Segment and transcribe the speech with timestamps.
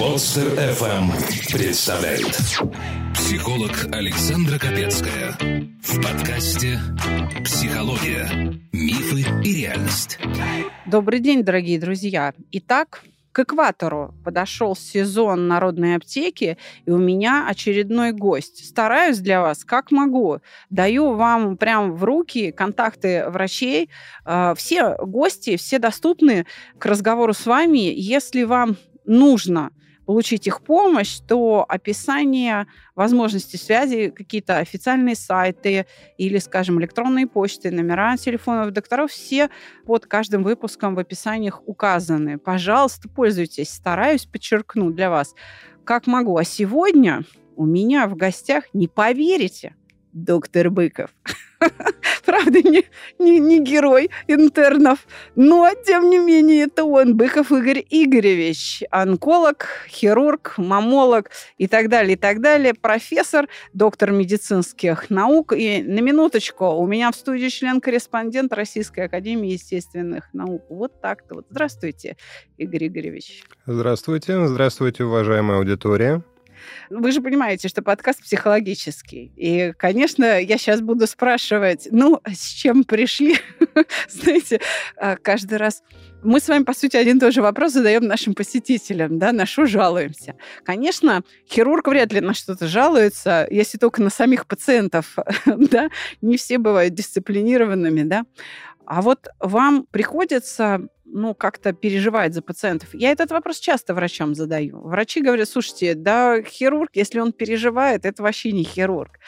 [0.00, 1.12] Подстер FM
[1.52, 2.34] представляет
[3.12, 5.36] Психолог Александра Капецкая
[5.82, 6.78] В подкасте
[7.44, 8.26] «Психология.
[8.72, 10.18] Мифы и реальность»
[10.86, 12.32] Добрый день, дорогие друзья.
[12.50, 13.02] Итак,
[13.32, 16.56] к экватору подошел сезон народной аптеки,
[16.86, 18.66] и у меня очередной гость.
[18.66, 20.38] Стараюсь для вас, как могу.
[20.70, 23.90] Даю вам прям в руки контакты врачей.
[24.24, 26.46] А, все гости, все доступны
[26.78, 27.92] к разговору с вами.
[27.94, 29.72] Если вам нужно
[30.10, 32.66] получить их помощь, то описание
[32.96, 35.86] возможности связи, какие-то официальные сайты
[36.18, 39.50] или, скажем, электронные почты, номера телефонов докторов, все
[39.86, 42.38] под каждым выпуском в описаниях указаны.
[42.38, 43.70] Пожалуйста, пользуйтесь.
[43.70, 45.36] Стараюсь подчеркнуть для вас,
[45.84, 46.36] как могу.
[46.36, 47.22] А сегодня
[47.54, 49.76] у меня в гостях, не поверите,
[50.12, 51.10] доктор Быков.
[52.24, 52.84] Правда, не,
[53.18, 60.54] не, не герой интернов, но, тем не менее, это он, Быков Игорь Игоревич, онколог, хирург,
[60.56, 65.52] мамолог и так далее, и так далее, профессор, доктор медицинских наук.
[65.52, 70.64] И на минуточку, у меня в студии член-корреспондент Российской Академии Естественных Наук.
[70.68, 71.36] Вот так-то.
[71.36, 71.46] Вот.
[71.50, 72.16] Здравствуйте,
[72.56, 73.44] Игорь Игоревич.
[73.66, 74.46] Здравствуйте.
[74.46, 76.22] Здравствуйте, уважаемая аудитория.
[76.90, 79.32] Вы же понимаете, что подкаст психологический.
[79.36, 83.36] И, конечно, я сейчас буду спрашивать, ну, с чем пришли?
[84.08, 84.60] Знаете,
[84.96, 85.82] а, каждый раз
[86.22, 89.46] мы с вами, по сути, один и тот же вопрос задаем нашим посетителям, да, на
[89.46, 90.36] что жалуемся.
[90.64, 95.88] Конечно, хирург вряд ли на что-то жалуется, если только на самих пациентов, да,
[96.20, 98.24] не все бывают дисциплинированными, да.
[98.84, 102.90] А вот вам приходится ну, как-то переживать за пациентов.
[102.92, 104.80] Я этот вопрос часто врачам задаю.
[104.80, 109.18] Врачи говорят, слушайте, да, хирург, если он переживает, это вообще не хирург.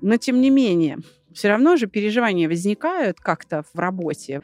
[0.00, 0.98] Но, тем не менее,
[1.32, 4.42] все равно же переживания возникают как-то в работе.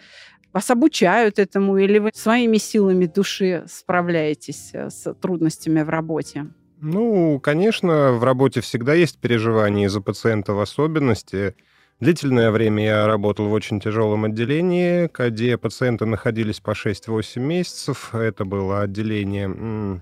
[0.52, 6.46] Вас обучают этому, или вы своими силами души справляетесь э, с трудностями в работе?
[6.80, 11.54] Ну, конечно, в работе всегда есть переживания из-за пациента в особенности.
[12.00, 18.14] Длительное время я работал в очень тяжелом отделении, где пациенты находились по 6-8 месяцев.
[18.14, 20.00] Это было отделение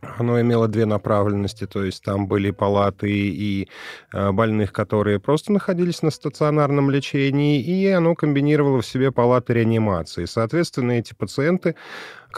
[0.00, 3.68] оно имело две направленности, то есть там были палаты и
[4.12, 10.24] э, больных, которые просто находились на стационарном лечении, и оно комбинировало в себе палаты реанимации.
[10.26, 11.74] Соответственно, эти пациенты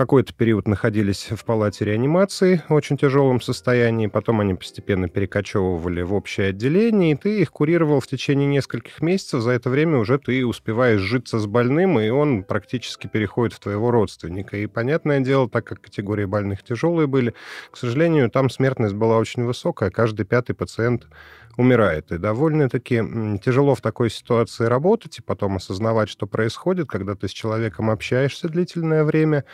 [0.00, 6.14] какой-то период находились в палате реанимации в очень тяжелом состоянии, потом они постепенно перекочевывали в
[6.14, 9.42] общее отделение, и ты их курировал в течение нескольких месяцев.
[9.42, 13.90] За это время уже ты успеваешь житься с больным, и он практически переходит в твоего
[13.90, 14.56] родственника.
[14.56, 17.34] И понятное дело, так как категории больных тяжелые были,
[17.70, 21.08] к сожалению, там смертность была очень высокая, каждый пятый пациент
[21.56, 22.12] умирает.
[22.12, 27.32] И довольно-таки тяжело в такой ситуации работать и потом осознавать, что происходит, когда ты с
[27.32, 29.44] человеком общаешься длительное время,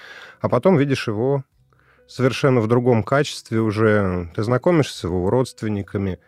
[0.41, 1.45] а потом видишь его
[2.06, 4.31] совершенно в другом качестве уже.
[4.35, 6.19] Ты знакомишься с его родственниками.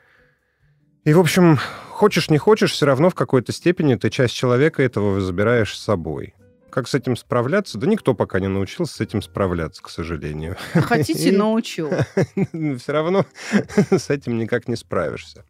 [1.05, 1.59] И, в общем,
[1.91, 6.35] хочешь не хочешь, все равно в какой-то степени ты часть человека этого забираешь с собой.
[6.71, 7.79] Как с этим справляться?
[7.79, 10.57] Да никто пока не научился с этим справляться, к сожалению.
[10.75, 11.91] Хотите, научу.
[12.79, 13.25] Все равно
[13.91, 15.45] с этим никак не справишься.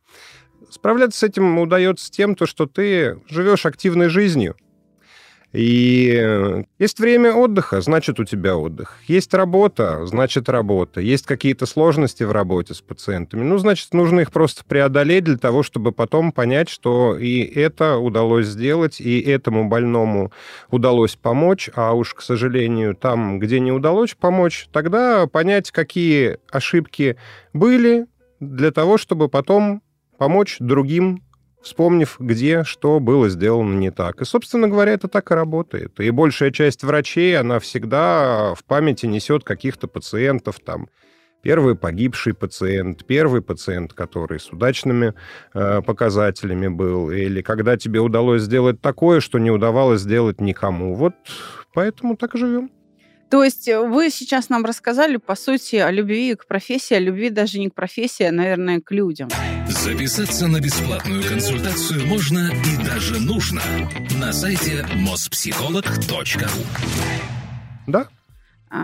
[0.71, 4.57] Справляться с этим удается тем, то, что ты живешь активной жизнью,
[5.53, 8.99] и э, есть время отдыха, значит, у тебя отдых.
[9.07, 11.01] Есть работа, значит, работа.
[11.01, 13.45] Есть какие-то сложности в работе с пациентами.
[13.45, 18.47] Ну, значит, нужно их просто преодолеть для того, чтобы потом понять, что и это удалось
[18.47, 20.33] сделать, и этому больному
[20.71, 27.17] удалось помочь, а уж, к сожалению, там, где не удалось помочь, тогда понять, какие ошибки
[27.55, 28.07] были,
[28.39, 29.83] для того, чтобы потом
[30.19, 31.23] помочь другим
[31.62, 34.21] вспомнив, где что было сделано не так.
[34.21, 35.99] И, собственно говоря, это так и работает.
[36.01, 40.89] И большая часть врачей, она всегда в памяти несет каких-то пациентов там,
[41.41, 45.15] Первый погибший пациент, первый пациент, который с удачными
[45.55, 50.95] э, показателями был, или когда тебе удалось сделать такое, что не удавалось сделать никому.
[50.95, 51.15] Вот
[51.75, 52.71] поэтому так и живем.
[53.31, 57.31] То есть э, вы сейчас нам рассказали, по сути, о любви к профессии, о любви
[57.31, 59.28] даже не к профессии, а, наверное, к людям.
[59.89, 63.63] Записаться на бесплатную консультацию можно и даже нужно
[64.21, 66.51] на сайте mospsycholog.ru
[67.87, 68.09] Да,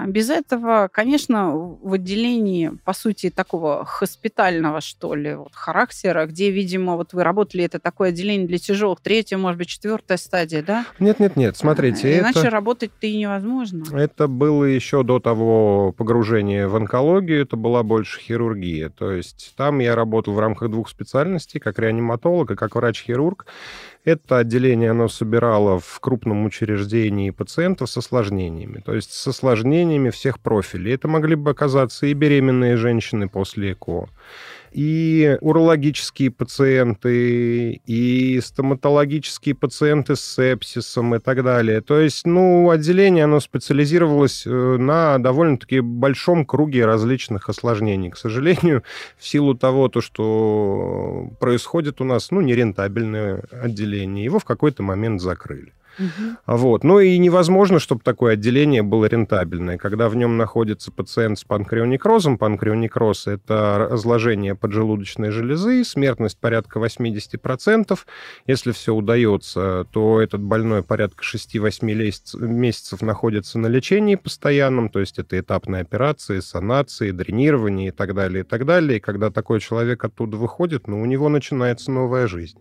[0.06, 6.96] без этого, конечно, в отделении, по сути, такого хоспитального, что ли, вот, характера, где, видимо,
[6.96, 10.86] вот вы работали, это такое отделение для тяжелых, третья, может быть, четвертая стадия, да?
[10.98, 12.16] Нет-нет-нет, смотрите.
[12.16, 12.50] А, иначе это...
[12.50, 13.84] работать-то и невозможно.
[13.96, 18.88] Это было еще до того погружения в онкологию, это была больше хирургия.
[18.88, 23.46] То есть там я работал в рамках двух специальностей, как реаниматолог и как врач-хирург.
[24.04, 28.80] Это отделение, оно собирало в крупном учреждении пациентов с осложнениями.
[28.84, 30.94] То есть с осложнениями всех профилей.
[30.94, 34.10] Это могли бы оказаться и беременные женщины после ЭКО,
[34.74, 41.80] и урологические пациенты, и стоматологические пациенты с сепсисом и так далее.
[41.80, 48.10] То есть, ну, отделение, оно специализировалось э, на довольно-таки большом круге различных осложнений.
[48.10, 48.82] К сожалению,
[49.18, 55.20] в силу того, то, что происходит у нас, ну, нерентабельное отделение, его в какой-то момент
[55.20, 55.72] закрыли.
[55.98, 56.56] Угу.
[56.56, 56.84] Вот.
[56.84, 59.78] Ну и невозможно, чтобы такое отделение было рентабельное.
[59.78, 67.98] Когда в нем находится пациент с панкреонекрозом, панкреонекроз– это разложение поджелудочной железы, смертность порядка 80%.
[68.46, 71.84] Если все удается, то этот больной порядка 6-8
[72.46, 78.40] месяцев находится на лечении постоянном, то есть это этапные операции, санации, дренирование и так далее,
[78.40, 78.98] и так далее.
[78.98, 82.58] И когда такой человек оттуда выходит, ну, у него начинается новая жизнь.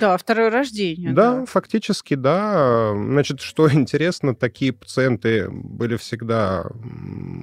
[0.00, 1.12] Да, второе рождение.
[1.12, 2.92] Да, да, фактически, да.
[2.94, 6.66] Значит, что интересно, такие пациенты были всегда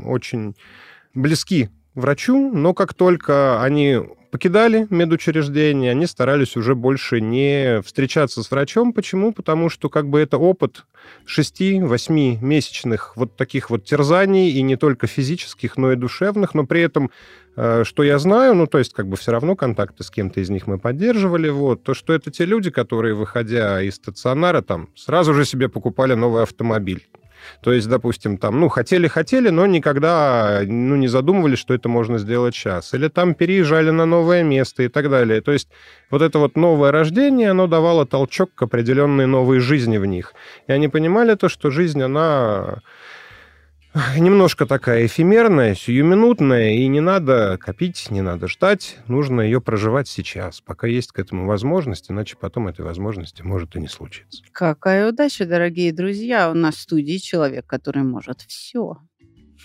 [0.06, 0.56] очень
[1.13, 4.00] близки врачу, но как только они
[4.36, 8.92] покидали медучреждение, они старались уже больше не встречаться с врачом.
[8.92, 9.31] Почему?
[9.31, 10.86] Потому что как бы это опыт
[11.25, 16.81] 6-8 месячных вот таких вот терзаний, и не только физических, но и душевных, но при
[16.81, 17.12] этом
[17.56, 20.68] что я знаю, ну, то есть, как бы все равно контакты с кем-то из них
[20.68, 25.46] мы поддерживали, вот, то, что это те люди, которые, выходя из стационара, там, сразу же
[25.46, 27.07] себе покупали новый автомобиль.
[27.62, 32.56] То есть, допустим, там, ну, хотели-хотели, но никогда, ну, не задумывались, что это можно сделать
[32.56, 32.94] сейчас.
[32.94, 35.42] Или там переезжали на новое место и так далее.
[35.42, 35.69] То есть,
[36.10, 40.34] вот это вот новое рождение, оно давало толчок к определенной новой жизни в них.
[40.68, 42.81] И они понимали то, что жизнь, она
[44.18, 50.59] немножко такая эфемерная, сиюминутная, и не надо копить, не надо ждать, нужно ее проживать сейчас,
[50.59, 54.44] пока есть к этому возможность, иначе потом этой возможности может и не случиться.
[54.51, 56.51] Какая удача, дорогие друзья!
[56.51, 58.97] У нас в студии человек, который может все.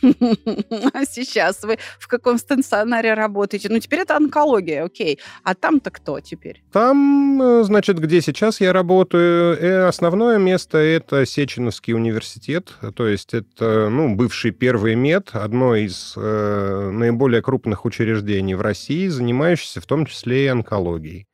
[0.93, 3.69] А сейчас вы в каком стационаре работаете?
[3.69, 5.19] Ну, теперь это онкология, окей.
[5.43, 6.63] А там-то кто теперь?
[6.73, 13.35] Там, э, значит, где сейчас я работаю, э, основное место— это Сеченовский университет, то есть
[13.35, 19.87] это, ну, бывший первый мед, одно из э, наиболее крупных учреждений в России, занимающееся в
[19.87, 21.27] том числе и онкологией.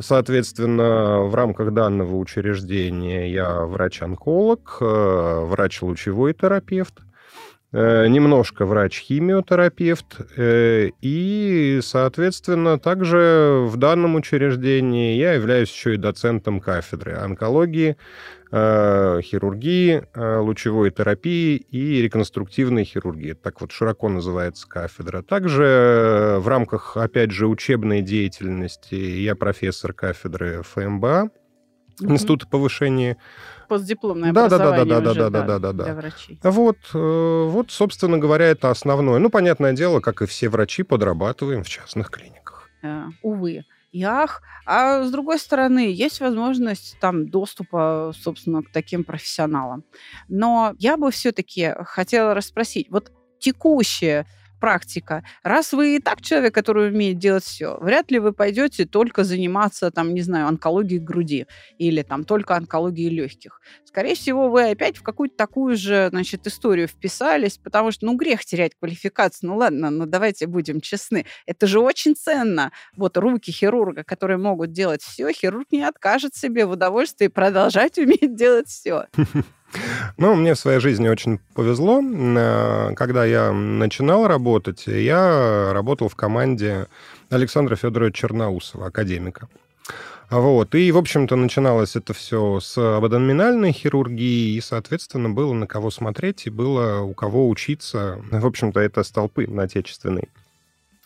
[0.00, 7.00] Соответственно, в рамках данного учреждения я врач-онколог, э, врач-лучевой терапевт,
[7.72, 17.12] немножко врач-химиотерапевт, э, и, соответственно, также в данном учреждении я являюсь еще и доцентом кафедры
[17.16, 17.98] онкологии,
[18.50, 23.34] э, хирургии, лучевой терапии и реконструктивной хирургии.
[23.34, 25.20] Так вот широко называется кафедра.
[25.22, 31.28] Также в рамках, опять же, учебной деятельности я профессор кафедры ФМБА.
[32.00, 33.18] Института повышения
[33.68, 36.38] постдипломное да, образование да, да, да, да, да, да, да, для врачей.
[36.42, 39.18] Вот, э, вот, собственно говоря, это основное.
[39.18, 42.68] Ну, понятное дело, как и все врачи, подрабатываем в частных клиниках.
[42.82, 44.42] Uh, увы и ах.
[44.66, 49.84] А с другой стороны, есть возможность там доступа, собственно, к таким профессионалам.
[50.28, 54.26] Но я бы все-таки хотела расспросить, вот текущее
[54.58, 55.24] практика.
[55.42, 59.90] Раз вы и так человек, который умеет делать все, вряд ли вы пойдете только заниматься,
[59.90, 61.46] там, не знаю, онкологией груди
[61.78, 63.60] или там только онкологией легких.
[63.84, 68.44] Скорее всего, вы опять в какую-то такую же, значит, историю вписались, потому что, ну, грех
[68.44, 69.50] терять квалификацию.
[69.50, 71.26] Ну, ладно, ну, давайте будем честны.
[71.46, 72.72] Это же очень ценно.
[72.96, 78.36] Вот руки хирурга, которые могут делать все, хирург не откажет себе в удовольствии продолжать уметь
[78.36, 79.06] делать все.
[80.16, 82.00] Ну, мне в своей жизни очень повезло.
[82.02, 86.86] Э, когда я начинал работать, я работал в команде
[87.30, 89.48] Александра Федоровича Черноусова, академика.
[90.30, 90.74] Вот.
[90.74, 96.46] И, в общем-то, начиналось это все с абдоминальной хирургии, и, соответственно, было на кого смотреть,
[96.46, 98.22] и было у кого учиться.
[98.30, 100.28] В общем-то, это столпы отечественной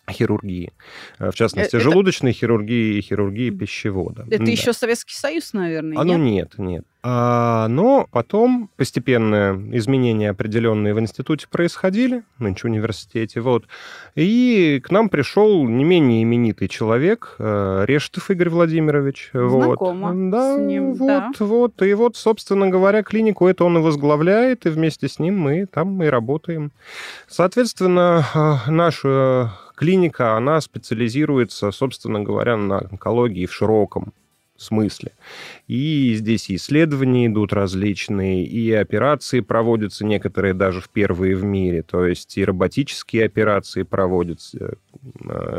[0.09, 0.73] хирургии.
[1.19, 1.79] Э, в частности, это...
[1.79, 4.25] желудочной хирургии и хирургии пищевода.
[4.29, 4.51] Это да.
[4.51, 6.85] еще Советский Союз, наверное, А, ну нет, нет.
[7.05, 13.65] А, но потом постепенно изменения определенные в институте происходили, нынче университете, вот.
[14.15, 19.31] И к нам пришел не менее именитый человек, э, Рештов Игорь Владимирович.
[19.33, 20.29] Знакомо вот.
[20.29, 21.31] да, с ним, вот, да.
[21.39, 21.81] вот.
[21.81, 26.01] И вот, собственно говоря, клинику это он и возглавляет, и вместе с ним мы там
[26.03, 26.71] и работаем.
[27.27, 34.13] Соответственно, э, наша клиника, она специализируется, собственно говоря, на онкологии в широком
[34.55, 35.11] смысле.
[35.67, 42.05] И здесь исследования идут различные, и операции проводятся некоторые даже в первые в мире, то
[42.05, 44.77] есть и роботические операции проводятся.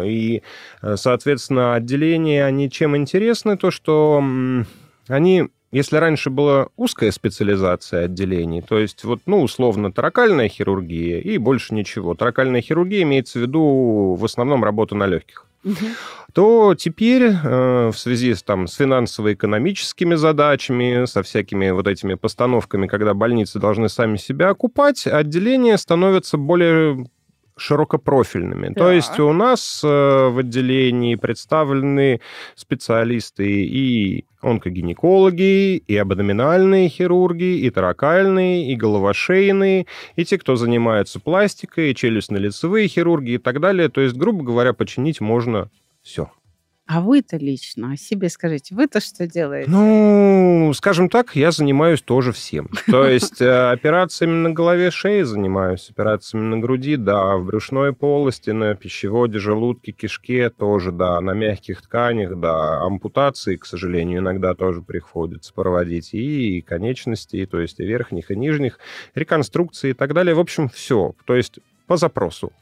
[0.04, 0.42] И,
[0.94, 4.25] соответственно, отделения, они чем интересны, то что
[5.09, 11.36] они если раньше была узкая специализация отделений, то есть вот, ну, условно, таракальная хирургия и
[11.36, 12.14] больше ничего.
[12.14, 15.46] Таракальная хирургия имеется в виду в основном работа на легких.
[16.32, 22.86] То теперь э, в связи с, там, с финансово-экономическими задачами, со всякими вот этими постановками,
[22.86, 27.06] когда больницы должны сами себя окупать, отделения становятся более
[27.56, 28.68] широкопрофильными.
[28.68, 28.75] Да.
[28.75, 32.20] То есть у нас э, в отделении представлены
[32.54, 41.90] специалисты и онкогинекологи, и абдоминальные хирурги, и таракальные, и головошейные, и те, кто занимается пластикой,
[41.90, 43.88] и челюстно-лицевые хирурги и так далее.
[43.88, 45.70] То есть, грубо говоря, починить можно
[46.02, 46.30] все.
[46.86, 49.70] А вы-то лично о себе скажите, вы-то что делаете?
[49.70, 52.68] Ну, скажем так, я занимаюсь тоже всем.
[52.86, 58.50] То есть э, операциями на голове, шее занимаюсь, операциями на груди, да, в брюшной полости,
[58.50, 64.82] на пищеводе, желудке, кишке тоже, да, на мягких тканях, да, ампутации, к сожалению, иногда тоже
[64.82, 68.78] приходится проводить, и конечностей, то есть и верхних, и нижних,
[69.14, 70.34] реконструкции и так далее.
[70.34, 71.14] В общем, все.
[71.24, 72.52] То есть по запросу.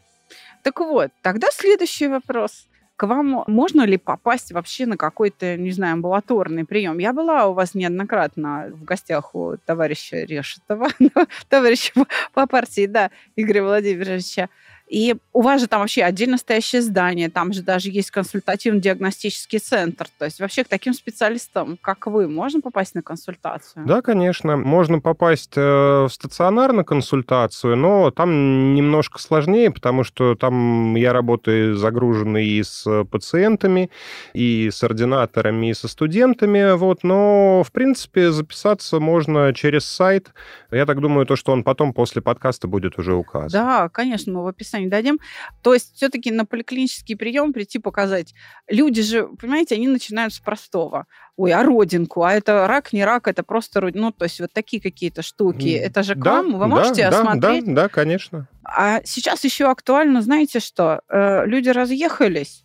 [0.62, 2.68] Так вот, тогда следующий вопрос
[3.02, 6.98] к вам можно ли попасть вообще на какой-то, не знаю, амбулаторный прием?
[6.98, 10.88] Я была у вас неоднократно в гостях у товарища Решетова,
[11.48, 11.92] товарища
[12.32, 14.50] по партии, да, Игоря Владимировича.
[14.92, 20.06] И у вас же там вообще отдельно стоящее здание, там же даже есть консультативно-диагностический центр.
[20.18, 23.86] То есть вообще к таким специалистам, как вы, можно попасть на консультацию?
[23.86, 24.58] Да, конечно.
[24.58, 31.14] Можно попасть э, в стационар на консультацию, но там немножко сложнее, потому что там я
[31.14, 33.88] работаю загруженный и с пациентами,
[34.34, 36.76] и с ординаторами, и со студентами.
[36.76, 37.02] Вот.
[37.02, 40.34] Но, в принципе, записаться можно через сайт.
[40.70, 43.48] Я так думаю, то, что он потом после подкаста будет уже указан.
[43.48, 45.18] Да, конечно, мы в описании не дадим.
[45.62, 48.34] То есть все-таки на поликлинический прием прийти показать.
[48.68, 51.06] Люди же, понимаете, они начинают с простого.
[51.36, 54.82] Ой, а родинку, а это рак, не рак, это просто, ну, то есть вот такие
[54.82, 55.68] какие-то штуки.
[55.68, 57.64] Это же к да, вам, вы можете да, осмотреть?
[57.64, 58.48] Да, да, конечно.
[58.64, 61.02] А сейчас еще актуально, знаете что?
[61.08, 62.61] Э, люди разъехались,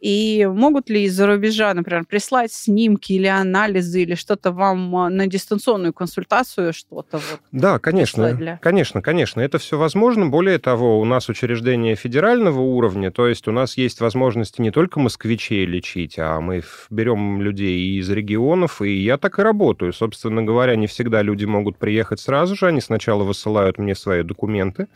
[0.00, 5.26] и могут ли из-за рубежа, например, прислать снимки или анализы или что-то вам а, на
[5.26, 7.40] дистанционную консультацию, что-то вот?
[7.52, 8.56] Да, конечно, для...
[8.58, 10.26] конечно, конечно, это все возможно.
[10.26, 15.00] Более того, у нас учреждение федерального уровня, то есть у нас есть возможности не только
[15.00, 19.92] москвичей лечить, а мы берем людей из регионов, и я так и работаю.
[19.92, 24.88] Собственно говоря, не всегда люди могут приехать сразу же, они сначала высылают мне свои документы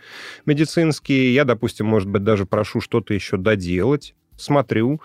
[0.46, 5.00] медицинские, я, допустим, может быть, даже прошу что-то еще доделать, смотрю.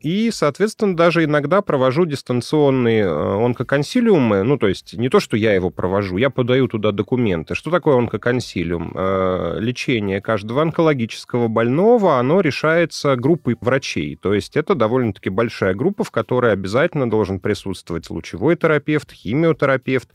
[0.00, 4.42] И, соответственно, даже иногда провожу дистанционные э, онкоконсилиумы.
[4.42, 7.54] Ну, то есть не то, что я его провожу, я подаю туда документы.
[7.54, 8.92] Что такое онкоконсилиум?
[8.94, 14.16] Э, лечение каждого онкологического больного, оно решается группой врачей.
[14.16, 20.10] То есть это довольно-таки большая группа, в которой обязательно должен присутствовать лучевой терапевт, химиотерапевт,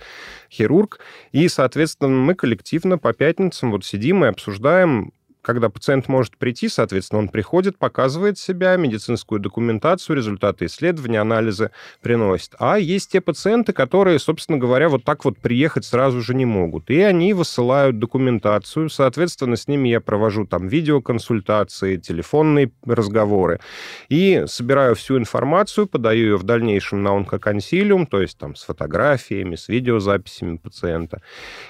[0.52, 1.00] хирург.
[1.32, 7.20] И, соответственно, мы коллективно по пятницам вот сидим и обсуждаем когда пациент может прийти, соответственно,
[7.20, 12.56] он приходит, показывает себя, медицинскую документацию, результаты исследования, анализы приносит.
[12.60, 16.90] А есть те пациенты, которые, собственно говоря, вот так вот приехать сразу же не могут.
[16.90, 23.60] И они высылают документацию, соответственно, с ними я провожу там видеоконсультации, телефонные разговоры
[24.10, 29.56] и собираю всю информацию, подаю ее в дальнейшем на онкоконсилиум, то есть там с фотографиями,
[29.56, 31.22] с видеозаписями пациента.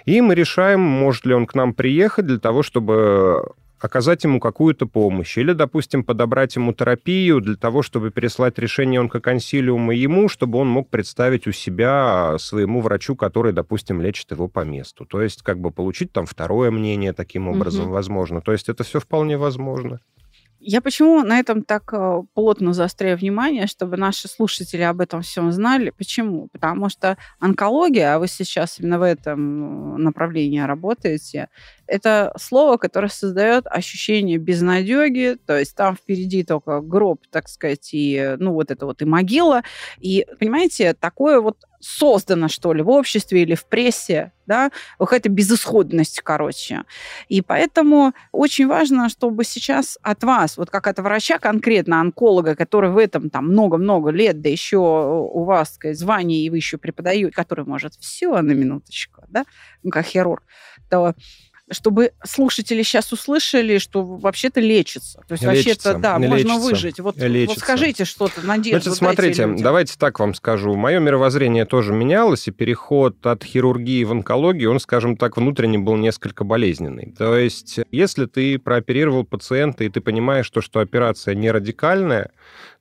[0.05, 3.43] И мы решаем, может ли он к нам приехать для того, чтобы
[3.79, 9.93] оказать ему какую-то помощь или, допустим, подобрать ему терапию для того, чтобы переслать решение онкоконсилиума
[9.93, 15.05] ему, чтобы он мог представить у себя своему врачу, который, допустим, лечит его по месту.
[15.05, 17.93] То есть как бы получить там второе мнение таким образом угу.
[17.93, 18.41] возможно.
[18.41, 19.99] То есть это все вполне возможно.
[20.61, 25.51] Я почему на этом так э, плотно заостряю внимание, чтобы наши слушатели об этом всем
[25.53, 25.91] знали?
[25.91, 26.49] Почему?
[26.51, 31.47] Потому что онкология, а вы сейчас именно в этом э, направлении работаете,
[31.87, 38.35] это слово, которое создает ощущение безнадеги, то есть там впереди только гроб, так сказать, и,
[38.37, 39.63] ну, вот это вот и могила.
[39.99, 46.21] И, понимаете, такое вот создано, что ли, в обществе или в прессе, да, какая-то безысходность,
[46.21, 46.83] короче.
[47.27, 52.89] И поэтому очень важно, чтобы сейчас от вас, вот как от врача конкретно, онколога, который
[52.89, 57.31] в этом там много-много лет, да еще у вас, сказать, звание, и вы еще преподаете,
[57.31, 59.45] который может все на минуточку, да,
[59.83, 60.43] ну, как хирург,
[60.89, 61.13] то
[61.71, 65.21] чтобы слушатели сейчас услышали, что вообще-то лечится.
[65.27, 66.99] То есть вообще-то, да, лечится, можно выжить.
[66.99, 68.81] Вот, вот скажите что-то, надежду.
[68.81, 70.75] Значит, смотрите, давайте так вам скажу.
[70.75, 75.95] Мое мировоззрение тоже менялось, и переход от хирургии в онкологию, он, скажем так, внутренне был
[75.95, 77.13] несколько болезненный.
[77.17, 82.31] То есть, если ты прооперировал пациента, и ты понимаешь, то, что операция не радикальная,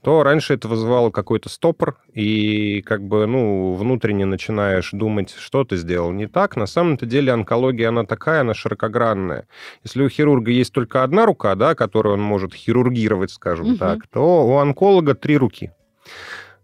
[0.09, 5.77] то раньше это вызывало какой-то стопор, и как бы, ну, внутренне начинаешь думать, что ты
[5.77, 6.57] сделал не так.
[6.57, 9.47] На самом-то деле онкология, она такая, она широкогранная.
[9.85, 13.77] Если у хирурга есть только одна рука, да, которую он может хирургировать, скажем угу.
[13.77, 15.73] так, то у онколога три руки.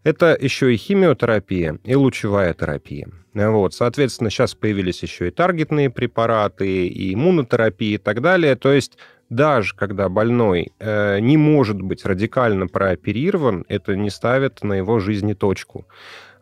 [0.05, 3.09] Это еще и химиотерапия, и лучевая терапия.
[3.35, 8.57] Вот, соответственно, сейчас появились еще и таргетные препараты, и иммунотерапия и так далее.
[8.57, 8.97] То есть
[9.31, 15.35] даже когда больной э, не может быть радикально прооперирован, это не ставит на его жизни
[15.35, 15.87] точку.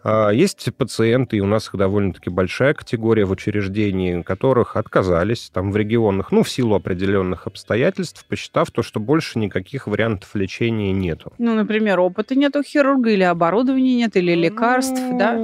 [0.04, 5.70] А, есть пациенты, и у нас их довольно-таки большая категория в учреждении, которых отказались там
[5.70, 11.32] в регионах, ну, в силу определенных обстоятельств, посчитав то, что больше никаких вариантов лечения нету.
[11.38, 15.36] Ну, например, опыта нет у хирурга, или оборудования нет, или лекарств, ну, да?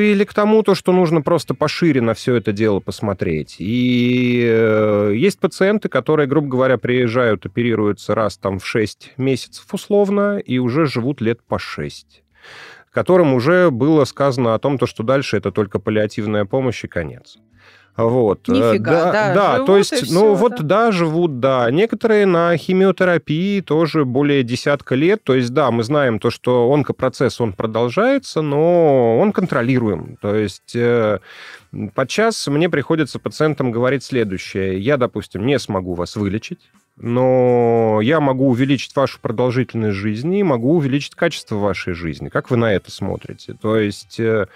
[0.00, 3.56] Или к тому, то, что нужно просто пошире на все это дело посмотреть.
[3.58, 10.38] И э, есть пациенты, которые, грубо говоря, приезжают, оперируются раз там в 6 месяцев условно,
[10.38, 12.22] и уже живут лет по 6
[12.92, 17.38] которым уже было сказано о том, то, что дальше это только паллиативная помощь и конец.
[17.96, 18.48] Вот.
[18.48, 20.62] Э, Нифига, да, да, да то есть, ну все, вот, да.
[20.62, 21.70] да, живут, да.
[21.70, 25.22] Некоторые на химиотерапии тоже более десятка лет.
[25.24, 30.16] То есть, да, мы знаем то, что онкопроцесс, он продолжается, но он контролируем.
[30.20, 31.18] То есть, э,
[31.94, 34.78] подчас мне приходится пациентам говорить следующее.
[34.78, 36.70] Я, допустим, не смогу вас вылечить,
[37.00, 42.28] но я могу увеличить вашу продолжительность жизни, могу увеличить качество вашей жизни.
[42.28, 43.54] Как вы на это смотрите?
[43.54, 44.46] То есть э,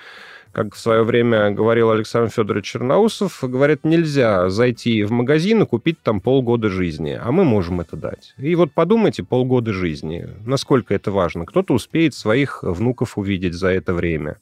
[0.55, 5.99] как в свое время говорил Александр Федорович Черноусов, говорит, нельзя зайти в магазин и купить
[6.01, 8.35] там полгода жизни, а мы можем это дать.
[8.39, 11.45] И вот подумайте, полгода жизни, насколько это важно.
[11.45, 14.37] Кто-то успеет своих внуков увидеть за это время.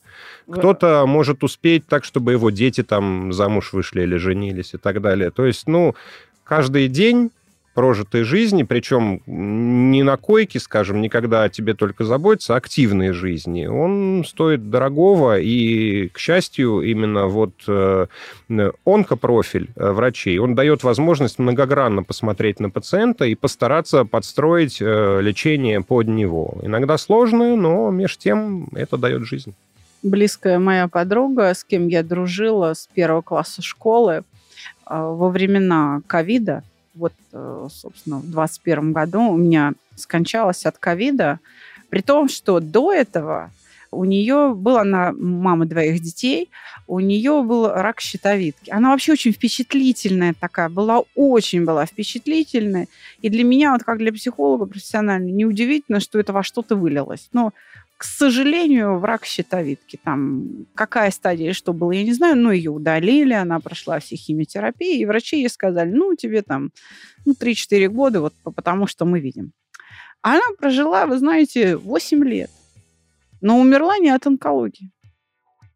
[0.50, 5.30] Кто-то может успеть так, чтобы его дети там замуж вышли или женились и так далее.
[5.30, 5.94] То есть, ну,
[6.44, 7.30] каждый день
[7.74, 13.66] прожитой жизни, причем не на койке, скажем, никогда о тебе только заботиться, а активной жизни.
[13.66, 18.06] Он стоит дорогого, и, к счастью, именно вот э,
[18.84, 25.80] онкопрофиль э, врачей, он дает возможность многогранно посмотреть на пациента и постараться подстроить э, лечение
[25.80, 26.58] под него.
[26.62, 29.54] Иногда сложно, но между тем это дает жизнь.
[30.02, 34.24] Близкая моя подруга, с кем я дружила с первого класса школы,
[34.84, 41.40] во времена ковида, вот, э, собственно, в 2021 году у меня скончалась от ковида,
[41.90, 43.50] при том, что до этого
[43.90, 46.48] у нее была она мама двоих детей,
[46.86, 48.70] у нее был рак щитовидки.
[48.70, 52.88] Она вообще очень впечатлительная такая, была очень была впечатлительная.
[53.20, 57.28] И для меня, вот как для психолога профессионально, неудивительно, что это во что-то вылилось.
[57.32, 57.52] Но
[58.02, 59.96] к сожалению, враг щитовидки.
[60.02, 64.98] Там какая стадия что было, я не знаю, но ее удалили, она прошла все химиотерапии,
[64.98, 66.72] и врачи ей сказали, ну, тебе там
[67.24, 69.52] ну, 3-4 года, вот потому что мы видим.
[70.20, 72.50] Она прожила, вы знаете, 8 лет,
[73.40, 74.90] но умерла не от онкологии.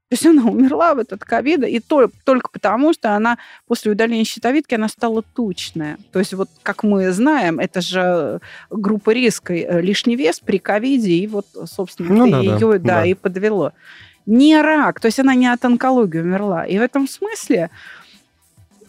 [0.08, 4.24] То есть она умерла в этот ковид, и то, только потому, что она после удаления
[4.24, 5.98] щитовидки, она стала тучная.
[6.12, 8.40] То есть вот, как мы знаем, это же
[8.70, 13.04] группа риска, э, лишний вес при ковиде, и вот, собственно, ну, да, ее да, да,
[13.04, 13.72] и подвело.
[14.26, 16.64] Не рак, то есть она не от онкологии умерла.
[16.64, 17.70] И в этом смысле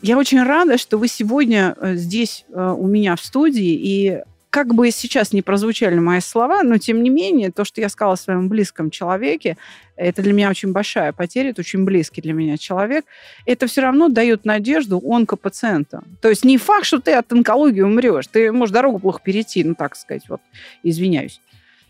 [0.04, 4.22] я очень рада, что вы сегодня э, здесь э, у меня в студии, и
[4.58, 8.14] как бы сейчас не прозвучали мои слова, но тем не менее, то, что я сказала
[8.14, 9.56] о своем близком человеке,
[9.96, 13.06] это для меня очень большая потеря, это очень близкий для меня человек,
[13.46, 16.02] это все равно дает надежду онкопациента.
[16.22, 19.76] То есть не факт, что ты от онкологии умрешь, ты можешь дорогу плохо перейти, ну
[19.76, 20.42] так сказать, вот,
[20.82, 21.40] извиняюсь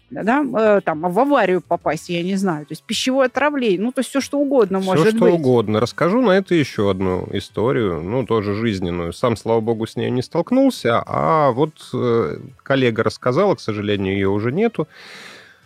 [0.09, 3.99] да, э, там, в аварию попасть, я не знаю, то есть пищевое отравление, ну, то
[3.99, 5.33] есть все что угодно все, может что быть.
[5.33, 5.79] угодно.
[5.79, 9.13] Расскажу на это еще одну историю, ну, тоже жизненную.
[9.13, 14.29] Сам, слава богу, с ней не столкнулся, а вот э, коллега рассказала, к сожалению, ее
[14.29, 14.87] уже нету,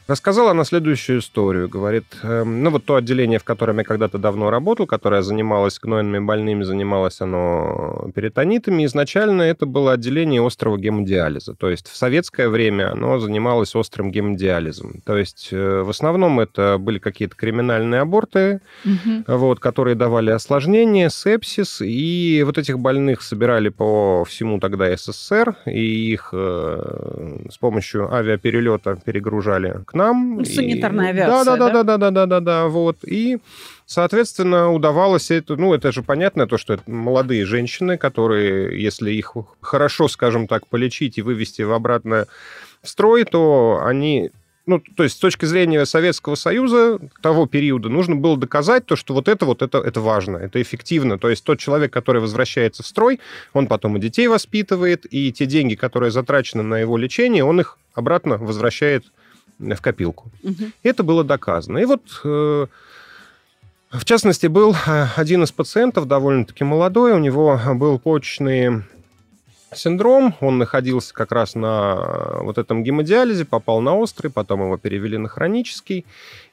[0.07, 1.69] Рассказала она следующую историю.
[1.69, 6.19] Говорит, э, ну вот то отделение, в котором я когда-то давно работал, которое занималось гнойными
[6.19, 11.55] больными, занималось оно перитонитами, изначально это было отделение острого гемодиализа.
[11.55, 15.01] То есть в советское время оно занималось острым гемодиализом.
[15.05, 19.23] То есть э, в основном это были какие-то криминальные аборты, угу.
[19.27, 26.11] вот, которые давали осложнения, сепсис, и вот этих больных собирали по всему тогда СССР, и
[26.11, 30.37] их э, с помощью авиаперелета перегружали к нам.
[30.37, 31.55] Ну, санитарная авиация, да?
[31.57, 32.97] Да, да, да, да, да, да, да, вот.
[33.03, 33.39] И,
[33.85, 39.33] соответственно, удавалось это, ну, это же понятно, то, что это молодые женщины, которые, если их
[39.59, 42.27] хорошо, скажем так, полечить и вывести в обратно
[42.81, 44.31] в строй, то они
[44.67, 49.13] ну, то есть с точки зрения Советского Союза того периода нужно было доказать то, что
[49.13, 51.17] вот это вот это, это важно, это эффективно.
[51.17, 53.19] То есть тот человек, который возвращается в строй,
[53.53, 57.79] он потом и детей воспитывает, и те деньги, которые затрачены на его лечение, он их
[57.95, 59.05] обратно возвращает
[59.61, 60.29] в копилку.
[60.43, 60.71] Угу.
[60.83, 61.77] Это было доказано.
[61.77, 62.67] И вот э,
[63.91, 68.83] в частности, был э, один из пациентов, довольно-таки молодой, у него был почечный
[69.73, 70.33] синдром.
[70.39, 75.17] Он находился как раз на э, вот этом гемодиализе, попал на острый, потом его перевели
[75.17, 76.05] на хронический.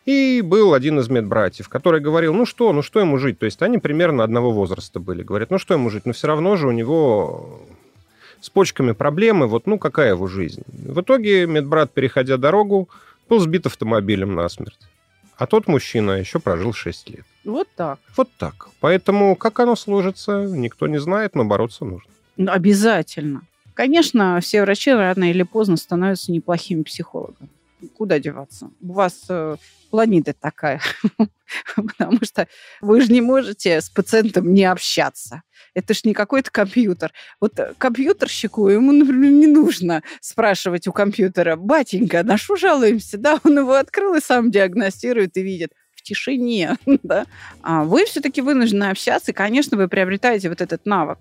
[0.05, 3.38] И был один из медбратьев, который говорил, ну что, ну что ему жить?
[3.38, 5.23] То есть они примерно одного возраста были.
[5.23, 6.07] Говорят, ну что ему жить?
[6.07, 7.61] Но все равно же у него
[8.40, 10.62] с почками проблемы, вот ну какая его жизнь?
[10.66, 12.88] В итоге медбрат, переходя дорогу,
[13.29, 14.79] был сбит автомобилем насмерть.
[15.37, 17.24] А тот мужчина еще прожил 6 лет.
[17.44, 18.01] Вот так.
[18.16, 18.68] Вот так.
[18.81, 22.11] Поэтому как оно сложится, никто не знает, но бороться нужно.
[22.37, 23.42] Ну, обязательно.
[23.74, 27.51] Конечно, все врачи рано или поздно становятся неплохими психологами.
[27.96, 28.70] Куда деваться?
[28.81, 29.57] У вас э,
[29.90, 30.81] планета такая.
[31.77, 32.48] Потому что
[32.81, 35.42] вы же не можете с пациентом не общаться.
[35.79, 37.12] Это ж не какой-то компьютер.
[37.41, 43.19] Вот э, компьютерщику, ему, например, не нужно спрашивать у компьютера, батенька, на что жалуемся?
[43.19, 46.77] Да, он его открыл и сам диагностирует и видит в тишине.
[47.03, 47.27] да?
[47.62, 51.19] А вы все-таки вынуждены общаться, и, конечно, вы приобретаете вот этот навык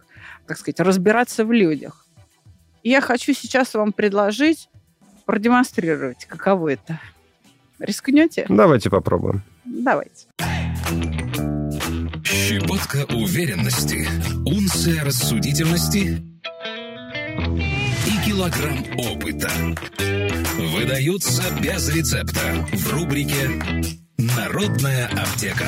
[0.48, 2.06] так сказать, разбираться в людях.
[2.84, 4.70] И я хочу сейчас вам предложить
[5.26, 7.00] продемонстрировать, каково это.
[7.80, 8.46] Рискнете?
[8.50, 9.44] Давайте попробуем.
[9.66, 10.28] Давайте.
[12.78, 14.08] Щепотка уверенности,
[14.46, 16.22] унция рассудительности
[18.06, 19.50] и килограмм опыта
[20.76, 23.50] выдаются без рецепта в рубрике
[24.18, 25.66] «Народная аптека».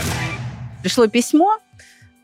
[0.83, 1.57] Пришло письмо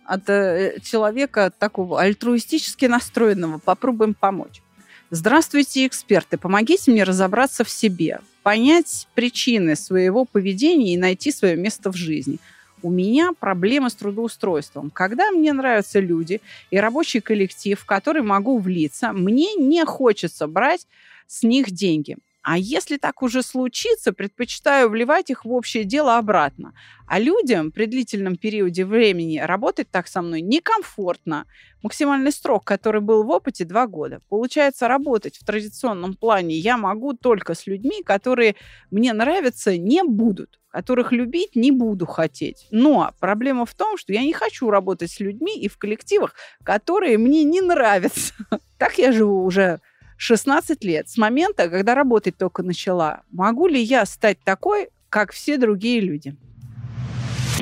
[0.05, 3.57] от э, человека такого альтруистически настроенного.
[3.57, 4.61] Попробуем помочь.
[5.09, 6.37] Здравствуйте, эксперты.
[6.37, 12.37] Помогите мне разобраться в себе, понять причины своего поведения и найти свое место в жизни.
[12.85, 14.91] У меня проблемы с трудоустройством.
[14.91, 20.85] Когда мне нравятся люди и рабочий коллектив, в который могу влиться, мне не хочется брать
[21.25, 22.17] с них деньги.
[22.47, 26.75] А если так уже случится, предпочитаю вливать их в общее дело обратно.
[27.07, 31.47] А людям при длительном периоде времени работать так со мной некомфортно.
[31.81, 34.21] Максимальный срок, который был в опыте, два года.
[34.29, 38.55] Получается, работать в традиционном плане я могу только с людьми, которые
[38.91, 42.67] мне нравятся, не будут которых любить не буду хотеть.
[42.69, 47.17] Но проблема в том, что я не хочу работать с людьми и в коллективах, которые
[47.17, 48.33] мне не нравятся.
[48.77, 49.79] Так я живу уже
[50.17, 55.57] 16 лет, с момента, когда работать только начала, могу ли я стать такой, как все
[55.57, 56.35] другие люди?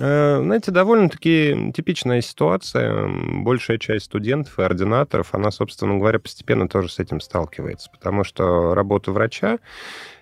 [0.00, 3.08] Э, знаете, довольно-таки типичная ситуация.
[3.42, 8.74] Большая часть студентов и ординаторов, она, собственно говоря, постепенно тоже с этим сталкивается, потому что
[8.74, 9.58] работа врача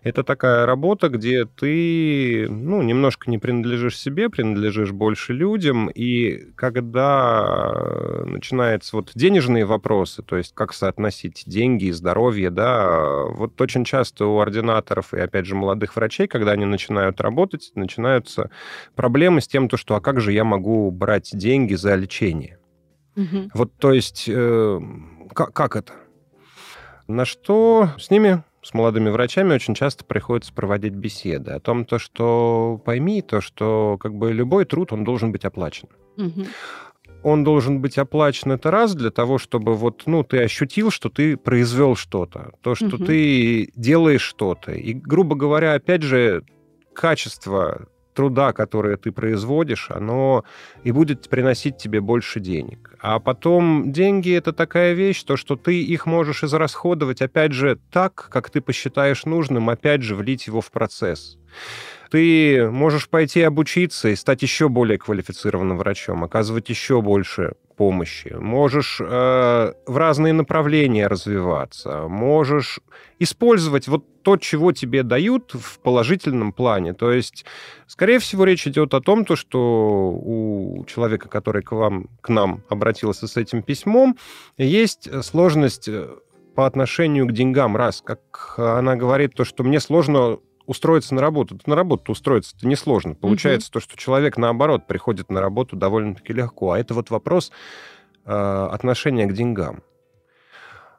[0.07, 8.23] это такая работа, где ты, ну, немножко не принадлежишь себе, принадлежишь больше людям, и когда
[8.25, 14.27] начинаются вот денежные вопросы, то есть как соотносить деньги и здоровье, да, вот очень часто
[14.27, 18.51] у ординаторов и, опять же, молодых врачей, когда они начинают работать, начинаются
[18.95, 22.61] проблемы с тем, то, что, а как же я могу брать деньги за лечение?
[23.17, 23.51] Угу.
[23.55, 24.81] Вот, то есть, э,
[25.35, 25.95] как, как это?
[27.09, 32.01] На что с ними с молодыми врачами очень часто приходится проводить беседы о том, то,
[32.01, 35.89] что пойми, то, что как бы любой труд, он должен быть оплачен.
[36.17, 36.47] Угу.
[37.23, 41.37] Он должен быть оплачен это раз для того, чтобы вот, ну, ты ощутил, что ты
[41.37, 43.05] произвел что-то, то, что угу.
[43.05, 44.73] ты делаешь что-то.
[44.73, 46.43] И, грубо говоря, опять же,
[46.93, 50.45] качество труда, которое ты производишь, оно
[50.83, 52.95] и будет приносить тебе больше денег.
[53.01, 58.29] А потом деньги— это такая вещь, то, что ты их можешь израсходовать, опять же, так,
[58.31, 61.39] как ты посчитаешь нужным, опять же, влить его в процесс.
[62.11, 68.35] Ты можешь пойти обучиться и стать еще более квалифицированным врачом, оказывать еще больше помощи.
[68.39, 72.09] Можешь э, в разные направления развиваться.
[72.09, 72.81] Можешь
[73.19, 76.95] использовать вот то, чего тебе дают в положительном плане.
[76.95, 77.45] То есть,
[77.87, 82.63] скорее всего, речь идет о том, то, что у человека, который к вам, к нам
[82.69, 84.17] обратился с этим письмом,
[84.57, 86.09] есть сложность э,
[86.55, 87.77] по отношению к деньгам.
[87.77, 91.59] Раз, как она говорит, то, что мне сложно устроиться на работу.
[91.67, 93.15] На работу устроиться это несложно.
[93.15, 93.75] Получается угу.
[93.75, 96.73] то, что человек, наоборот, приходит на работу довольно-таки легко.
[96.73, 97.51] А это вот вопрос
[98.25, 99.83] э, отношения к деньгам.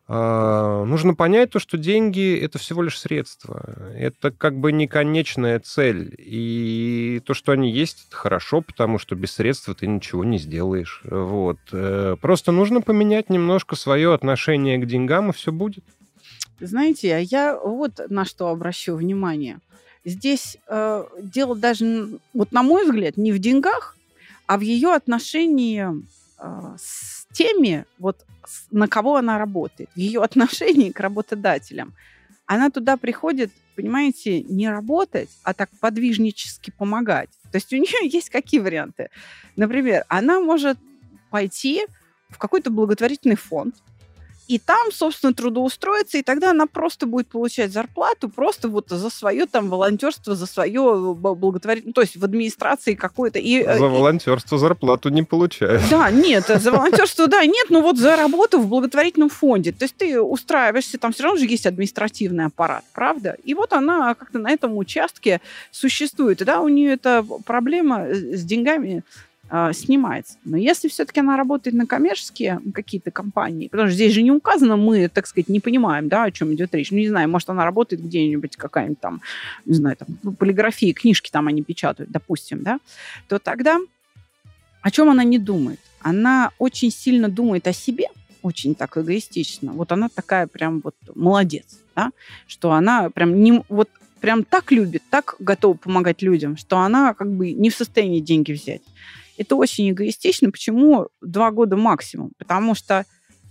[0.10, 3.92] Э, нужно понять то, что деньги— это всего лишь средства.
[3.96, 6.16] Это как бы не конечная цель.
[6.18, 11.02] И то, что они есть, это хорошо, потому что без средств ты ничего не сделаешь.
[11.04, 11.60] Вот.
[11.72, 15.84] Э, просто нужно поменять немножко свое отношение к деньгам, и все будет.
[16.60, 19.60] Знаете, а я вот на что обращу внимание.
[20.06, 23.98] Здесь э, дело даже, вот на мой взгляд, не в деньгах,
[24.48, 25.86] а в ее отношении
[26.40, 28.26] э, с теми, вот
[28.72, 31.94] на кого она работает, в ее отношении к работодателям.
[32.46, 37.30] Она туда приходит, понимаете, не работать, а так подвижнически помогать.
[37.52, 39.10] То есть у нее есть какие варианты?
[39.56, 40.78] Например, она может
[41.30, 41.86] пойти
[42.30, 43.76] в какой-то благотворительный фонд,
[44.48, 49.46] и там, собственно, трудоустроиться, и тогда она просто будет получать зарплату просто вот за свое
[49.46, 53.40] там волонтерство, за свое благотворительное, то есть в администрации какой-то.
[53.40, 55.82] И, э, за волонтерство зарплату не получает.
[55.90, 59.72] Да, нет, за волонтерство, да, нет, но вот за работу в благотворительном фонде.
[59.72, 63.38] То есть ты устраиваешься, там все равно же есть административный аппарат, правда?
[63.44, 66.42] И вот она как-то на этом участке существует.
[66.42, 69.04] И да, у нее эта проблема с деньгами
[69.50, 70.38] э, снимается.
[70.44, 74.78] Но если все-таки она работает на коммерческие какие-то компании, потому что здесь же не указано,
[74.78, 76.92] мы, так сказать, не понимаем, да, о чем идет речь.
[76.92, 79.22] Ну, не знаю, может, она работает где-нибудь, какая-нибудь там,
[79.66, 82.80] не знаю, там, полиграфии, книжки там они печатают, допустим, да,
[83.28, 83.80] то тогда
[84.82, 85.80] о чем она не думает?
[86.00, 88.06] Она очень сильно думает о себе,
[88.42, 89.74] очень так эгоистично.
[89.74, 92.12] Вот она такая прям вот молодец, да,
[92.48, 93.90] что она прям не, вот
[94.22, 98.54] прям так любит, так готова помогать людям, что она как бы не в состоянии деньги
[98.54, 98.82] взять.
[99.38, 100.52] Это очень эгоистично.
[100.52, 102.32] Почему два года максимум?
[102.38, 103.06] Потому что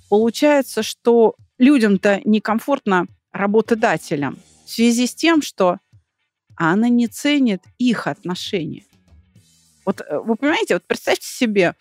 [0.09, 5.79] получается, что людям-то некомфортно работодателям в связи с тем, что
[6.57, 8.85] она не ценит их отношения.
[9.85, 11.75] Вот э, вы понимаете, вот представьте себе,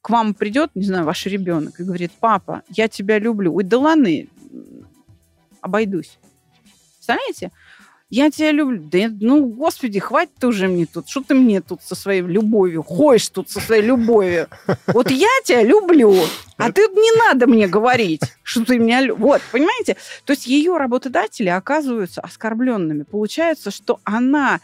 [0.00, 3.54] к вам придет, не знаю, ваш ребенок и говорит, папа, я тебя люблю.
[3.54, 4.08] Ой, да ладно,
[5.60, 6.18] обойдусь.
[6.94, 7.50] Представляете?
[8.10, 8.80] Я тебя люблю.
[8.92, 11.08] Да ну, господи, хватит уже мне тут.
[11.08, 12.82] Что ты мне тут со своей любовью?
[12.82, 14.48] Ходишь тут со своей любовью.
[14.86, 16.14] Вот я тебя люблю,
[16.56, 19.14] а ты не надо мне говорить, что ты меня...
[19.14, 19.96] Вот, понимаете?
[20.24, 23.02] То есть ее работодатели оказываются оскорбленными.
[23.02, 24.60] Получается, что она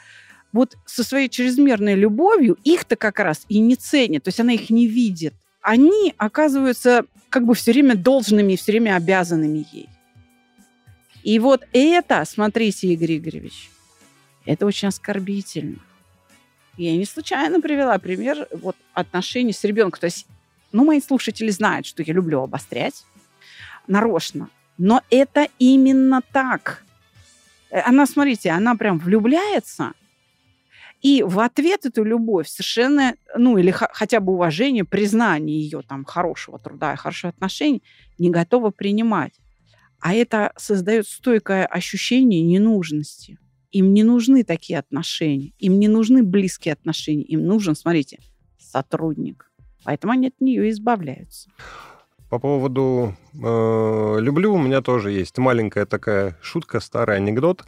[0.52, 4.70] вот со своей чрезмерной любовью их-то как раз и не ценит, то есть она их
[4.70, 5.34] не видит.
[5.62, 9.88] Они оказываются как бы все время должными и все время обязанными ей.
[11.22, 13.70] И вот это, смотрите, Игорь Игоревич,
[14.46, 15.78] это очень оскорбительно.
[16.76, 20.00] Я не случайно привела пример вот отношений с ребенком.
[20.00, 20.26] То есть,
[20.72, 23.04] ну, мои слушатели знают, что я люблю обострять
[23.86, 24.48] нарочно.
[24.78, 26.84] Но это именно так.
[27.70, 29.92] Э, она, смотрите, она прям влюбляется,
[31.02, 36.58] и в ответ эту любовь совершенно, ну, или хотя бы уважение, признание ее там хорошего
[36.58, 37.82] труда и хороших отношений
[38.18, 39.39] не готова принимать.
[40.00, 43.38] А это создает стойкое ощущение ненужности.
[43.70, 48.18] Им не нужны такие отношения, им не нужны близкие отношения, им нужен, смотрите,
[48.58, 49.50] сотрудник.
[49.84, 51.50] Поэтому они от нее избавляются.
[52.28, 57.64] По поводу э, люблю, у меня тоже есть маленькая такая шутка, старый анекдот.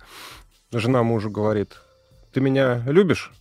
[0.72, 1.80] Жена мужу говорит,
[2.32, 3.32] ты меня любишь?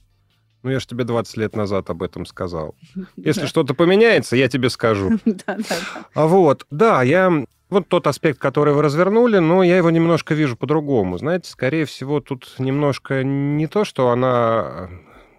[0.64, 2.76] Ну, я же тебе 20 лет назад об этом сказал.
[3.16, 5.20] Если что-то поменяется, я тебе скажу.
[5.26, 6.06] Да, да, да.
[6.14, 10.58] А вот, да, я вот тот аспект, который вы развернули, но я его немножко вижу
[10.58, 11.18] по-другому.
[11.18, 14.90] Знаете, скорее всего, тут немножко не то, что она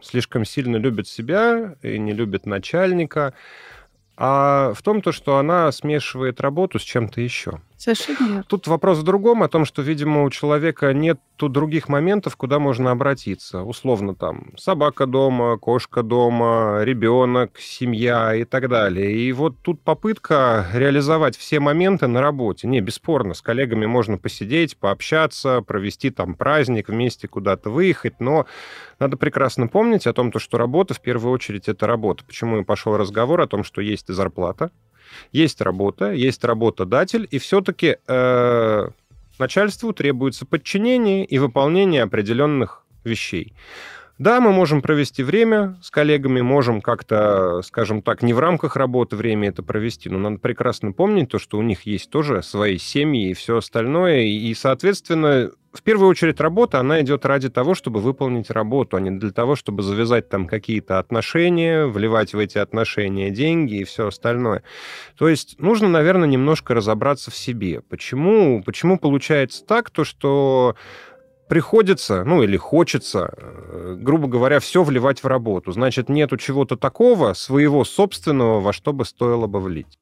[0.01, 3.35] слишком сильно любит себя и не любит начальника,
[4.17, 7.61] а в том, то, что она смешивает работу с чем-то еще.
[7.83, 8.45] Совершенно верно.
[8.47, 12.93] Тут вопрос в другом, о том, что, видимо, у человека нет других моментов, куда можно
[12.93, 13.63] обратиться.
[13.63, 19.13] Условно там собака дома, кошка дома, ребенок, семья и так далее.
[19.13, 22.69] И вот тут попытка реализовать все моменты на работе.
[22.69, 28.47] Не, бесспорно, с коллегами можно посидеть, пообщаться, провести там праздник, вместе куда-то выехать, но
[29.01, 32.23] надо прекрасно помнить о том, что работа в первую очередь это работа.
[32.25, 34.71] Почему и пошел разговор о том, что есть зарплата,
[35.33, 38.89] есть работа, есть работодатель, и все-таки э,
[39.39, 43.55] начальству требуется подчинение и выполнение определенных вещей.
[44.19, 49.17] Да, мы можем провести время с коллегами, можем как-то, скажем так, не в рамках работы
[49.17, 53.31] время это провести, но надо прекрасно помнить то, что у них есть тоже свои семьи
[53.31, 58.51] и все остальное, и, соответственно, в первую очередь работа, она идет ради того, чтобы выполнить
[58.51, 63.77] работу, а не для того, чтобы завязать там какие-то отношения, вливать в эти отношения деньги
[63.77, 64.63] и все остальное.
[65.17, 67.81] То есть нужно, наверное, немножко разобраться в себе.
[67.89, 70.77] Почему, почему получается так, то что
[71.49, 75.73] приходится, ну или хочется, э, грубо говоря, все вливать в работу.
[75.73, 79.99] Значит, нету чего-то такого своего собственного, во что бы стоило бы влить.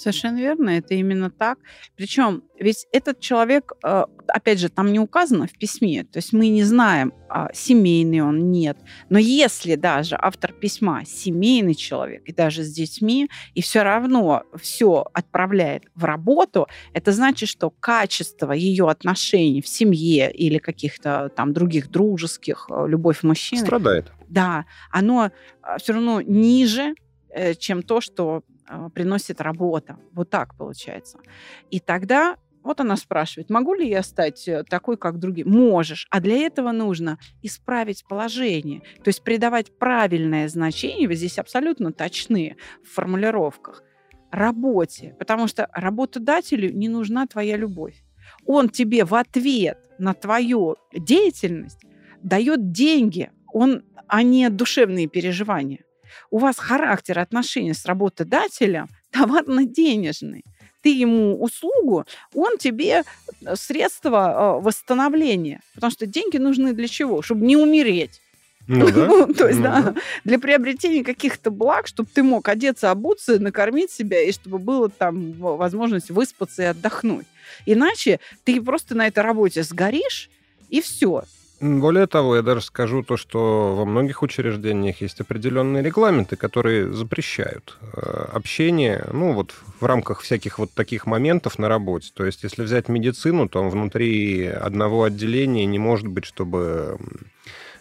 [0.00, 1.58] Совершенно верно, это именно так.
[1.94, 6.48] Причем ведь этот человек, э, опять же, там не указано в письме, то есть мы
[6.48, 8.78] не знаем, а, семейный он, нет.
[9.10, 15.04] Но если даже автор письма семейный человек, и даже с детьми, и все равно все
[15.12, 21.90] отправляет в работу, это значит, что качество ее отношений в семье или каких-то там других
[21.90, 23.66] дружеских, э, любовь мужчины...
[23.66, 24.12] Страдает.
[24.30, 26.94] Да, оно а, все равно ниже,
[27.28, 28.44] э, чем то, что
[28.94, 29.98] приносит работа.
[30.12, 31.18] Вот так получается.
[31.70, 35.46] И тогда вот она спрашивает, могу ли я стать э, такой, как другие?
[35.46, 36.06] Можешь.
[36.10, 38.80] А для этого нужно исправить положение.
[39.02, 43.82] То есть придавать правильное значение, вы здесь абсолютно точны в формулировках,
[44.30, 45.16] работе.
[45.18, 48.04] Потому что работодателю не нужна твоя любовь.
[48.44, 51.80] Он тебе в ответ на твою деятельность
[52.22, 55.80] дает деньги, он, а не душевные переживания
[56.30, 60.44] у вас характер отношений с работодателем товарно-денежный.
[60.82, 63.02] Ты ему услугу, он тебе
[63.44, 65.60] э, средства э, восстановления.
[65.74, 67.20] Потому что деньги нужны для чего?
[67.20, 68.22] Чтобы не умереть.
[68.66, 69.26] Ну, да.
[69.38, 69.94] То есть, ну, да, да,
[70.24, 75.32] для приобретения каких-то благ, чтобы ты мог одеться, обуться, накормить себя, и чтобы была там
[75.32, 77.26] возможность выспаться и отдохнуть.
[77.66, 80.30] Иначе ты просто на этой работе сгоришь,
[80.68, 81.24] и все.
[81.60, 87.76] Более того, я даже скажу то, что во многих учреждениях есть определенные регламенты, которые запрещают
[87.82, 88.00] э,
[88.32, 92.12] общение, ну, вот в рамках всяких вот таких моментов на работе.
[92.14, 96.98] То есть, если взять медицину, то внутри одного отделения не может быть, чтобы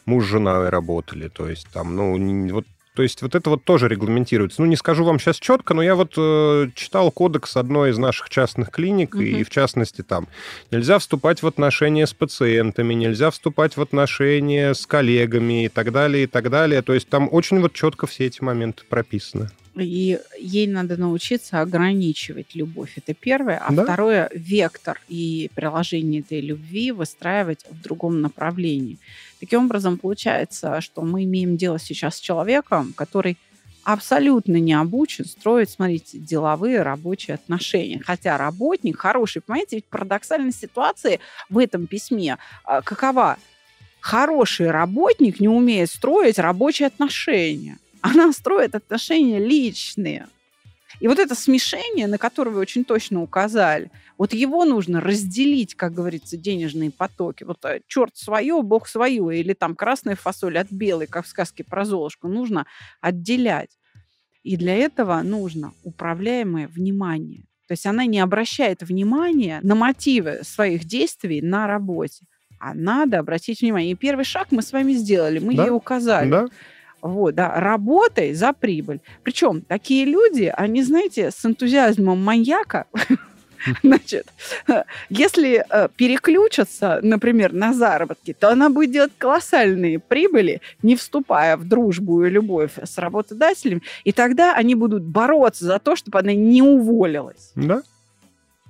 [0.05, 1.29] муж с женой работали.
[1.29, 4.61] То есть, там, ну, вот то есть вот это вот тоже регламентируется.
[4.61, 8.29] Ну, не скажу вам сейчас четко, но я вот э, читал кодекс одной из наших
[8.29, 9.21] частных клиник, угу.
[9.21, 10.27] и в частности там
[10.71, 16.23] нельзя вступать в отношения с пациентами, нельзя вступать в отношения с коллегами и так далее,
[16.23, 16.81] и так далее.
[16.81, 19.49] То есть там очень вот четко все эти моменты прописаны.
[19.75, 22.93] И ей надо научиться ограничивать любовь.
[22.97, 23.57] Это первое.
[23.57, 23.83] А да?
[23.83, 28.97] второе, вектор и приложение этой любви выстраивать в другом направлении.
[29.39, 33.37] Таким образом, получается, что мы имеем дело сейчас с человеком, который
[33.83, 38.01] абсолютно не обучен строить, смотрите, деловые рабочие отношения.
[38.03, 43.37] Хотя работник хороший, понимаете, ведь парадоксальная ситуация в этом письме а, какова?
[44.01, 47.77] Хороший работник не умеет строить рабочие отношения.
[48.01, 50.27] Она строит отношения личные.
[50.99, 55.93] И вот это смешение, на которое вы очень точно указали, вот его нужно разделить, как
[55.93, 57.45] говорится, денежные потоки.
[57.45, 61.63] Вот э, черт свое, бог свое, или там красная фасоль от белой, как в сказке
[61.63, 62.65] про Золушку, нужно
[62.99, 63.69] отделять.
[64.43, 67.43] И для этого нужно управляемое внимание.
[67.67, 72.25] То есть она не обращает внимания на мотивы своих действий на работе.
[72.59, 73.91] А надо обратить внимание.
[73.91, 75.65] И первый шаг мы с вами сделали, мы да?
[75.65, 76.29] ей указали.
[76.29, 76.47] Да.
[77.01, 78.99] Вот, да, работай за прибыль.
[79.23, 82.85] Причем такие люди, они, знаете, с энтузиазмом маньяка
[83.83, 84.27] Значит,
[85.09, 91.67] если э, переключиться, например, на заработки, то она будет делать колоссальные прибыли, не вступая в
[91.67, 96.61] дружбу и любовь с работодателем, и тогда они будут бороться за то, чтобы она не
[96.61, 97.51] уволилась.
[97.55, 97.83] Да.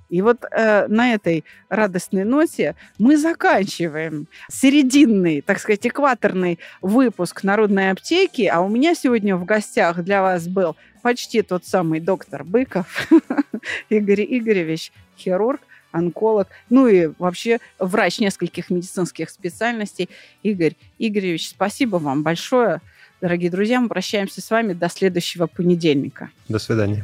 [0.10, 7.92] И вот э, на этой радостной ноте мы заканчиваем серединный, так сказать, экваторный выпуск Народной
[7.92, 8.44] аптеки.
[8.44, 13.08] А у меня сегодня в гостях для вас был почти тот самый доктор Быков,
[13.90, 20.10] Игорь Игоревич, хирург, онколог, ну и вообще врач нескольких медицинских специальностей.
[20.44, 22.82] Игорь Игоревич, спасибо вам большое.
[23.22, 26.30] Дорогие друзья, мы прощаемся с вами до следующего понедельника.
[26.48, 27.04] До свидания.